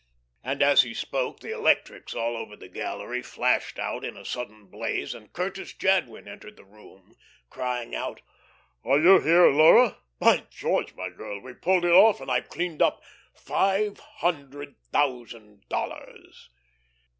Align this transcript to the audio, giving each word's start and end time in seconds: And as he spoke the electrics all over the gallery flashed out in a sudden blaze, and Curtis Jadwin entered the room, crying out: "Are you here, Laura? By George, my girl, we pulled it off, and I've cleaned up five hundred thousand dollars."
And 0.43 0.63
as 0.63 0.81
he 0.81 0.95
spoke 0.95 1.41
the 1.41 1.51
electrics 1.53 2.15
all 2.15 2.35
over 2.35 2.55
the 2.55 2.67
gallery 2.67 3.21
flashed 3.21 3.77
out 3.77 4.03
in 4.03 4.17
a 4.17 4.25
sudden 4.25 4.65
blaze, 4.65 5.13
and 5.13 5.31
Curtis 5.31 5.73
Jadwin 5.73 6.27
entered 6.27 6.55
the 6.57 6.65
room, 6.65 7.15
crying 7.51 7.93
out: 7.93 8.23
"Are 8.83 8.97
you 8.99 9.19
here, 9.19 9.51
Laura? 9.51 9.97
By 10.17 10.45
George, 10.49 10.95
my 10.95 11.11
girl, 11.11 11.39
we 11.39 11.53
pulled 11.53 11.85
it 11.85 11.91
off, 11.91 12.19
and 12.19 12.31
I've 12.31 12.49
cleaned 12.49 12.81
up 12.81 13.03
five 13.35 13.99
hundred 13.99 14.75
thousand 14.91 15.69
dollars." 15.69 16.49